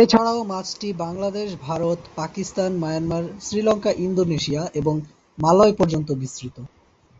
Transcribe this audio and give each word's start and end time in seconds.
এছাড়াও 0.00 0.40
মাছটি 0.44 0.88
Bangladesh, 0.96 1.48
Bharat, 1.62 1.98
Pakistan, 2.16 2.70
Myanmar, 2.76 3.24
Sri Lanka, 3.40 3.90
Indonesia 3.98 4.62
এবং 4.74 4.94
মালয় 5.38 5.74
পর্যন্ত 5.76 6.08
বিস্তৃত। 6.12 6.56